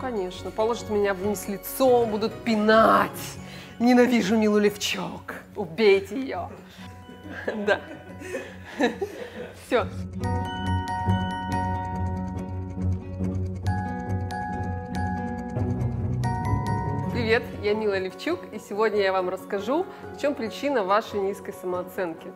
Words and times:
конечно. 0.00 0.50
Положат 0.50 0.90
меня 0.90 1.14
вниз 1.14 1.46
лицом, 1.48 2.10
будут 2.10 2.32
пинать. 2.44 3.10
Ненавижу 3.78 4.36
Милу 4.36 4.58
Левчок. 4.58 5.34
Убейте 5.56 6.20
ее. 6.20 6.48
Да. 7.66 7.80
Все. 9.66 9.86
Привет, 17.12 17.42
я 17.60 17.74
Мила 17.74 17.98
Левчук, 17.98 18.38
и 18.52 18.60
сегодня 18.60 19.02
я 19.02 19.12
вам 19.12 19.30
расскажу, 19.30 19.84
в 20.14 20.20
чем 20.20 20.32
причина 20.32 20.84
вашей 20.84 21.18
низкой 21.18 21.52
самооценки. 21.52 22.32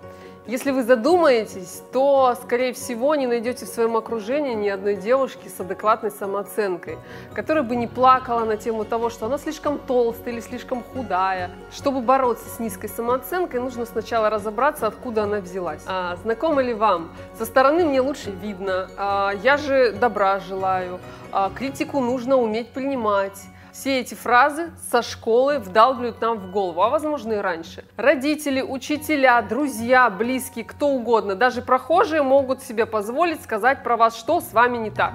Если 0.49 0.73
вы 0.73 0.83
задумаетесь, 0.83 1.81
то, 1.93 2.37
скорее 2.43 2.73
всего, 2.73 3.15
не 3.15 3.29
найдете 3.29 3.67
в 3.67 3.69
своем 3.69 3.97
окружении 3.97 4.53
ни 4.55 4.69
одной 4.69 4.97
девушки 4.97 5.47
с 5.47 5.61
адекватной 5.61 6.11
самооценкой, 6.11 6.99
которая 7.35 7.63
бы 7.63 7.77
не 7.77 7.87
плакала 7.87 8.45
на 8.45 8.57
тему 8.57 8.85
того, 8.85 9.11
что 9.11 9.27
она 9.27 9.39
слишком 9.39 9.79
толстая 9.79 10.35
или 10.35 10.41
слишком 10.41 10.83
худая. 10.83 11.53
Чтобы 11.73 12.01
бороться 12.01 12.49
с 12.49 12.59
низкой 12.59 12.89
самооценкой, 12.89 13.61
нужно 13.61 13.87
сначала 13.87 14.29
разобраться, 14.29 14.89
откуда 14.89 15.23
она 15.23 15.39
взялась. 15.39 15.85
А, 15.87 16.17
знакомо 16.17 16.63
ли 16.63 16.75
вам? 16.75 17.13
Со 17.39 17.45
стороны 17.45 17.85
мне 17.85 18.01
лучше 18.01 18.33
видно. 18.33 18.91
А, 18.97 19.31
я 19.41 19.57
же 19.57 19.93
добра 19.93 20.41
желаю. 20.41 20.99
А, 21.31 21.51
критику 21.55 22.01
нужно 22.01 22.37
уметь 22.37 22.71
принимать. 22.73 23.41
Все 23.75 23.99
эти 23.99 24.15
фразы 24.15 24.71
со 24.89 25.03
школы 25.03 25.59
вдалбливают 25.59 26.21
нам 26.21 26.39
в 26.39 26.53
голову, 26.53 26.81
а 26.81 26.91
возможно 26.91 27.33
и 27.33 27.37
раньше. 27.39 27.85
Родители, 27.97 28.63
учителя, 28.63 29.43
друзья, 29.43 30.09
близкие, 30.11 30.65
кто 30.65 30.91
угодно, 30.91 31.35
даже 31.35 31.61
прохожие 31.61 32.23
могут 32.23 32.63
себе 32.63 32.87
позволить 32.87 33.43
сказать 33.43 33.83
про 33.83 33.97
вас, 33.97 34.17
что 34.17 34.41
с 34.41 34.53
вами 34.53 34.77
не 34.77 34.91
так. 34.93 35.15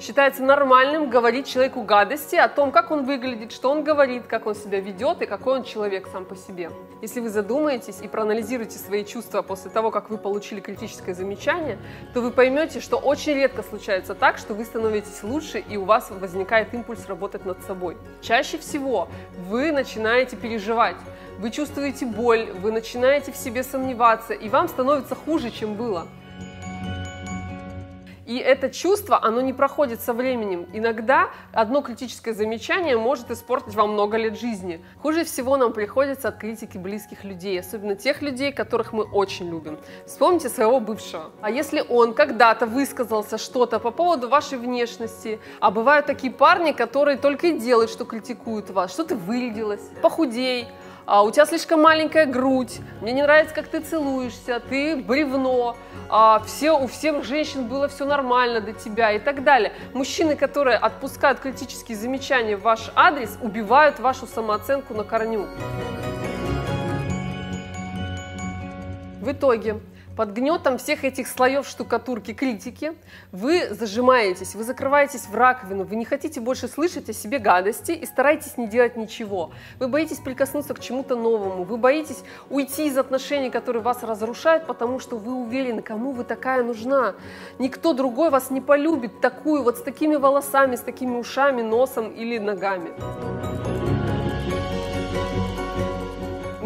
Считается 0.00 0.42
нормальным 0.42 1.10
говорить 1.10 1.46
человеку 1.46 1.82
гадости 1.82 2.34
о 2.34 2.48
том, 2.48 2.72
как 2.72 2.90
он 2.90 3.04
выглядит, 3.04 3.52
что 3.52 3.70
он 3.70 3.84
говорит, 3.84 4.26
как 4.26 4.46
он 4.46 4.54
себя 4.54 4.80
ведет 4.80 5.20
и 5.20 5.26
какой 5.26 5.58
он 5.58 5.62
человек 5.62 6.08
сам 6.10 6.24
по 6.24 6.34
себе. 6.34 6.70
Если 7.02 7.20
вы 7.20 7.28
задумаетесь 7.28 8.00
и 8.00 8.08
проанализируете 8.08 8.78
свои 8.78 9.04
чувства 9.04 9.42
после 9.42 9.70
того, 9.70 9.90
как 9.90 10.08
вы 10.08 10.16
получили 10.16 10.60
критическое 10.60 11.12
замечание, 11.12 11.76
то 12.14 12.22
вы 12.22 12.30
поймете, 12.30 12.80
что 12.80 12.96
очень 12.96 13.34
редко 13.34 13.62
случается 13.62 14.14
так, 14.14 14.38
что 14.38 14.54
вы 14.54 14.64
становитесь 14.64 15.22
лучше 15.22 15.58
и 15.58 15.76
у 15.76 15.84
вас 15.84 16.08
возникает 16.10 16.72
импульс 16.72 17.06
работать 17.06 17.44
над 17.44 17.62
собой. 17.64 17.98
Чаще 18.22 18.56
всего 18.56 19.06
вы 19.50 19.70
начинаете 19.70 20.34
переживать, 20.34 20.96
вы 21.38 21.50
чувствуете 21.50 22.06
боль, 22.06 22.50
вы 22.62 22.72
начинаете 22.72 23.32
в 23.32 23.36
себе 23.36 23.62
сомневаться, 23.62 24.32
и 24.32 24.48
вам 24.48 24.66
становится 24.66 25.14
хуже, 25.14 25.50
чем 25.50 25.74
было. 25.74 26.06
И 28.30 28.36
это 28.36 28.70
чувство, 28.70 29.18
оно 29.20 29.40
не 29.40 29.52
проходит 29.52 30.00
со 30.00 30.12
временем. 30.12 30.68
Иногда 30.72 31.30
одно 31.52 31.82
критическое 31.82 32.32
замечание 32.32 32.96
может 32.96 33.28
испортить 33.32 33.74
вам 33.74 33.94
много 33.94 34.16
лет 34.18 34.38
жизни. 34.38 34.84
Хуже 35.02 35.24
всего 35.24 35.56
нам 35.56 35.72
приходится 35.72 36.28
от 36.28 36.38
критики 36.38 36.78
близких 36.78 37.24
людей, 37.24 37.58
особенно 37.58 37.96
тех 37.96 38.22
людей, 38.22 38.52
которых 38.52 38.92
мы 38.92 39.02
очень 39.02 39.50
любим. 39.50 39.80
Вспомните 40.06 40.48
своего 40.48 40.78
бывшего. 40.78 41.32
А 41.42 41.50
если 41.50 41.84
он 41.88 42.14
когда-то 42.14 42.66
высказался 42.66 43.36
что-то 43.36 43.80
по 43.80 43.90
поводу 43.90 44.28
вашей 44.28 44.58
внешности, 44.58 45.40
а 45.58 45.72
бывают 45.72 46.06
такие 46.06 46.32
парни, 46.32 46.70
которые 46.70 47.16
только 47.16 47.48
и 47.48 47.58
делают, 47.58 47.90
что 47.90 48.04
критикуют 48.04 48.70
вас, 48.70 48.92
что 48.92 49.02
ты 49.02 49.16
вырядилась, 49.16 49.82
похудей, 50.02 50.68
а, 51.06 51.22
у 51.22 51.30
тебя 51.30 51.46
слишком 51.46 51.82
маленькая 51.82 52.26
грудь, 52.26 52.78
мне 53.00 53.12
не 53.12 53.22
нравится, 53.22 53.54
как 53.54 53.68
ты 53.68 53.80
целуешься, 53.80 54.60
ты 54.60 54.96
бревно, 54.96 55.76
а, 56.08 56.40
все, 56.46 56.72
у 56.78 56.86
всех 56.86 57.24
женщин 57.24 57.66
было 57.66 57.88
все 57.88 58.04
нормально 58.04 58.60
до 58.60 58.72
тебя 58.72 59.12
и 59.12 59.18
так 59.18 59.44
далее. 59.44 59.72
Мужчины, 59.92 60.36
которые 60.36 60.76
отпускают 60.76 61.40
критические 61.40 61.96
замечания 61.96 62.56
в 62.56 62.62
ваш 62.62 62.90
адрес, 62.94 63.38
убивают 63.42 63.98
вашу 64.00 64.26
самооценку 64.26 64.94
на 64.94 65.04
корню. 65.04 65.46
В 69.20 69.32
итоге 69.32 69.80
под 70.16 70.32
гнетом 70.32 70.78
всех 70.78 71.04
этих 71.04 71.28
слоев 71.28 71.66
штукатурки 71.66 72.32
критики 72.32 72.92
вы 73.32 73.68
зажимаетесь, 73.70 74.54
вы 74.54 74.64
закрываетесь 74.64 75.26
в 75.26 75.34
раковину, 75.34 75.84
вы 75.84 75.96
не 75.96 76.04
хотите 76.04 76.40
больше 76.40 76.68
слышать 76.68 77.08
о 77.08 77.12
себе 77.12 77.38
гадости 77.38 77.92
и 77.92 78.04
стараетесь 78.06 78.56
не 78.56 78.66
делать 78.66 78.96
ничего. 78.96 79.50
Вы 79.78 79.88
боитесь 79.88 80.18
прикоснуться 80.18 80.74
к 80.74 80.80
чему-то 80.80 81.16
новому, 81.16 81.64
вы 81.64 81.76
боитесь 81.76 82.22
уйти 82.48 82.88
из 82.88 82.98
отношений, 82.98 83.50
которые 83.50 83.82
вас 83.82 84.02
разрушают, 84.02 84.66
потому 84.66 84.98
что 85.00 85.16
вы 85.16 85.34
уверены, 85.34 85.82
кому 85.82 86.12
вы 86.12 86.24
такая 86.24 86.62
нужна. 86.62 87.14
Никто 87.58 87.92
другой 87.92 88.30
вас 88.30 88.50
не 88.50 88.60
полюбит 88.60 89.20
такую, 89.20 89.62
вот 89.62 89.78
с 89.78 89.82
такими 89.82 90.16
волосами, 90.16 90.76
с 90.76 90.80
такими 90.80 91.16
ушами, 91.16 91.62
носом 91.62 92.10
или 92.10 92.38
ногами. 92.38 92.90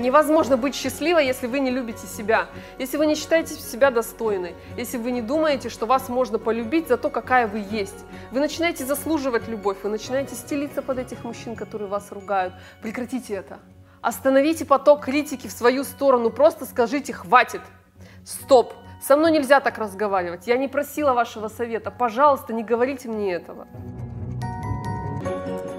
Невозможно 0.04 0.58
быть 0.58 0.74
счастливой, 0.74 1.24
если 1.24 1.46
вы 1.46 1.60
не 1.60 1.70
любите 1.70 2.06
себя, 2.06 2.48
если 2.78 2.98
вы 2.98 3.06
не 3.06 3.14
считаете 3.14 3.54
себя 3.54 3.90
достойной, 3.90 4.54
если 4.76 4.98
вы 4.98 5.12
не 5.12 5.22
думаете, 5.22 5.70
что 5.70 5.86
вас 5.86 6.10
можно 6.10 6.38
полюбить 6.38 6.88
за 6.88 6.98
то, 6.98 7.08
какая 7.08 7.46
вы 7.46 7.64
есть. 7.70 8.04
Вы 8.30 8.40
начинаете 8.40 8.84
заслуживать 8.84 9.48
любовь, 9.48 9.78
вы 9.82 9.88
начинаете 9.88 10.34
стелиться 10.34 10.82
под 10.82 10.98
этих 10.98 11.24
мужчин, 11.24 11.56
которые 11.56 11.88
вас 11.88 12.12
ругают. 12.12 12.52
Прекратите 12.82 13.32
это. 13.32 13.60
Остановите 14.02 14.66
поток 14.66 15.06
критики 15.06 15.46
в 15.46 15.52
свою 15.52 15.84
сторону, 15.84 16.28
просто 16.28 16.66
скажите 16.66 17.14
«хватит», 17.14 17.62
«стоп», 18.26 18.74
со 19.02 19.16
мной 19.16 19.32
нельзя 19.32 19.60
так 19.60 19.78
разговаривать, 19.78 20.46
я 20.46 20.58
не 20.58 20.68
просила 20.68 21.14
вашего 21.14 21.48
совета, 21.48 21.90
пожалуйста, 21.90 22.52
не 22.52 22.62
говорите 22.62 23.08
мне 23.08 23.32
этого. 23.32 23.66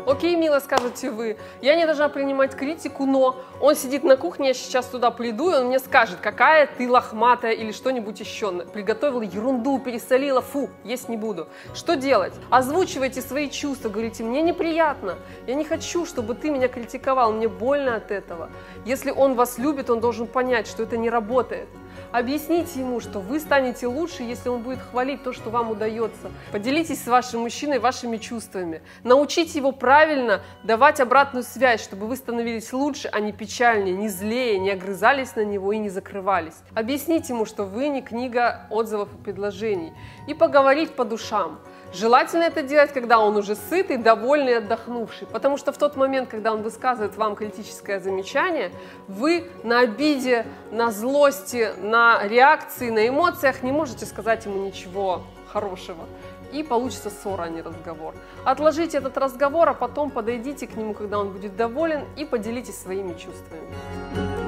Окей, 0.06 0.36
мило, 0.36 0.60
скажете 0.60 1.10
вы, 1.10 1.36
я 1.62 1.76
не 1.76 1.86
должна 1.86 2.10
принимать 2.10 2.56
критику, 2.56 3.08
но 3.08 3.38
он 3.60 3.74
сидит 3.76 4.04
на 4.04 4.18
кухне, 4.18 4.50
я 4.50 4.54
сейчас 4.54 4.86
туда 4.86 5.10
приду, 5.10 5.50
и 5.50 5.56
он 5.56 5.66
мне 5.66 5.80
скажет, 5.80 6.20
какая 6.22 6.68
ты 6.68 6.88
лохматая 6.88 7.54
или 7.54 7.72
что-нибудь 7.72 8.20
еще. 8.20 8.52
Приготовила 8.66 9.24
ерунду, 9.24 9.80
пересолила, 9.80 10.42
фу, 10.42 10.70
есть 10.84 11.10
не 11.10 11.18
буду. 11.18 11.48
Что 11.74 11.96
делать? 11.96 12.34
Озвучивайте 12.52 13.22
свои 13.24 13.50
чувства, 13.50 13.90
говорите, 13.90 14.24
мне 14.24 14.44
неприятно, 14.44 15.16
я 15.48 15.56
не 15.56 15.66
хочу, 15.66 16.06
чтобы 16.06 16.36
ты 16.36 16.52
меня 16.52 16.68
критиковал, 16.68 17.32
мне 17.32 17.48
больно 17.48 17.96
от 17.96 18.12
этого. 18.12 18.52
Если 18.86 19.10
он 19.10 19.34
вас 19.34 19.58
любит, 19.58 19.90
он 19.90 20.02
должен 20.02 20.28
понять, 20.28 20.68
что 20.68 20.84
это 20.84 20.98
не 20.98 21.10
работает. 21.10 21.68
Объясните 22.12 22.80
ему, 22.80 23.00
что 23.00 23.20
вы 23.20 23.40
станете 23.40 23.88
лучше, 23.88 24.24
если 24.24 24.50
он 24.50 24.62
будет 24.62 24.80
хвалить 24.80 25.24
то, 25.24 25.34
что 25.34 25.50
вам 25.50 25.72
удается. 25.72 26.32
Поделитесь 26.52 27.04
с 27.04 27.08
вашим 27.08 27.42
мужчиной 27.42 27.80
вашими 27.80 28.18
чувствами. 28.18 28.82
Научите 29.04 29.60
его 29.60 29.72
правильно 29.72 30.42
давать 30.64 31.00
обратную 31.00 31.44
связь, 31.44 31.84
чтобы 31.84 32.08
вы 32.08 32.16
становились 32.16 32.74
лучше, 32.74 33.10
а 33.12 33.20
не 33.20 33.32
печальнее, 33.32 33.96
не 33.96 34.10
злее, 34.10 34.60
не 34.60 34.72
огрызались 34.72 35.36
на 35.36 35.44
него 35.44 35.72
и 35.74 35.78
не 35.78 35.90
закрывались. 35.90 36.56
Объясните 36.74 37.34
ему, 37.34 37.46
что 37.46 37.64
вы 37.64 37.88
не 37.90 38.02
книга 38.02 38.68
отзывов 38.70 39.10
и 39.14 39.24
предложений. 39.24 39.94
И 40.28 40.34
поговорить 40.34 40.96
по 40.96 41.06
душам. 41.06 41.60
Желательно 41.96 42.44
это 42.44 42.62
делать, 42.62 42.92
когда 42.92 43.20
он 43.20 43.38
уже 43.38 43.56
сытый, 43.56 43.96
довольный 43.96 44.58
отдохнувший, 44.58 45.28
потому 45.28 45.56
что 45.56 45.72
в 45.72 45.78
тот 45.78 45.96
момент, 45.96 46.28
когда 46.28 46.52
он 46.52 46.62
высказывает 46.62 47.16
вам 47.16 47.38
критическое 47.38 48.02
замечание, 48.02 48.72
вы 49.08 49.50
на 49.64 49.80
обиде, 49.80 50.46
на 50.72 50.92
злости, 50.92 51.70
на 51.78 52.28
реакции, 52.28 52.90
на 52.90 53.08
эмоциях 53.08 53.64
не 53.64 53.72
можете 53.72 54.06
сказать 54.06 54.46
ему 54.46 54.66
ничего 54.66 55.24
хорошего. 55.48 56.04
И 56.52 56.64
получится 56.64 57.10
ссора, 57.10 57.44
а 57.44 57.50
не 57.50 57.62
разговор. 57.62 58.14
Отложите 58.44 58.98
этот 58.98 59.18
разговор, 59.18 59.70
а 59.70 59.74
потом 59.74 60.12
подойдите 60.12 60.68
к 60.68 60.76
нему, 60.76 60.94
когда 60.94 61.18
он 61.20 61.30
будет 61.30 61.56
доволен, 61.56 62.04
и 62.18 62.26
поделитесь 62.26 62.78
своими 62.78 63.14
чувствами. 63.14 64.45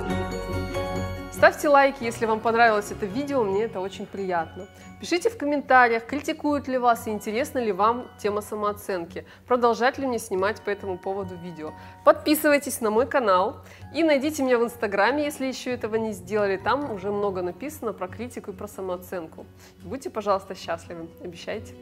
Ставьте 1.37 1.69
лайки, 1.69 2.03
если 2.03 2.25
вам 2.25 2.39
понравилось 2.39 2.91
это 2.91 3.05
видео, 3.05 3.43
мне 3.43 3.65
это 3.65 3.79
очень 3.79 4.07
приятно. 4.07 4.65
Пишите 4.99 5.29
в 5.29 5.37
комментариях, 5.37 6.07
критикуют 6.07 6.67
ли 6.67 6.79
вас 6.79 7.05
и 7.05 7.11
интересна 7.11 7.59
ли 7.59 7.71
вам 7.71 8.07
тема 8.17 8.41
самооценки, 8.41 9.23
продолжать 9.45 9.99
ли 9.99 10.07
мне 10.07 10.17
снимать 10.17 10.59
по 10.63 10.71
этому 10.71 10.97
поводу 10.97 11.35
видео. 11.35 11.73
Подписывайтесь 12.03 12.81
на 12.81 12.89
мой 12.89 13.05
канал 13.05 13.57
и 13.93 14.03
найдите 14.03 14.41
меня 14.41 14.57
в 14.57 14.63
инстаграме, 14.63 15.25
если 15.25 15.45
еще 15.45 15.69
этого 15.69 15.97
не 15.97 16.11
сделали, 16.11 16.57
там 16.57 16.91
уже 16.91 17.11
много 17.11 17.43
написано 17.43 17.93
про 17.93 18.07
критику 18.07 18.49
и 18.49 18.55
про 18.55 18.67
самооценку. 18.67 19.45
Будьте, 19.83 20.09
пожалуйста, 20.09 20.55
счастливы, 20.55 21.07
обещайте. 21.23 21.75